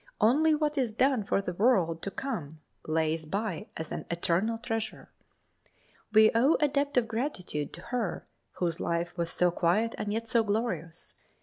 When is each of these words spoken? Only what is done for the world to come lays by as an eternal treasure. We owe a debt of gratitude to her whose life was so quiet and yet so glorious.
Only 0.19 0.55
what 0.55 0.79
is 0.79 0.91
done 0.91 1.21
for 1.23 1.43
the 1.43 1.53
world 1.53 2.01
to 2.01 2.09
come 2.09 2.59
lays 2.87 3.23
by 3.25 3.67
as 3.77 3.91
an 3.91 4.05
eternal 4.09 4.57
treasure. 4.57 5.11
We 6.11 6.31
owe 6.33 6.57
a 6.59 6.67
debt 6.67 6.97
of 6.97 7.07
gratitude 7.07 7.71
to 7.73 7.81
her 7.81 8.25
whose 8.53 8.79
life 8.79 9.15
was 9.15 9.29
so 9.31 9.51
quiet 9.51 9.93
and 9.99 10.11
yet 10.11 10.27
so 10.27 10.43
glorious. 10.43 11.17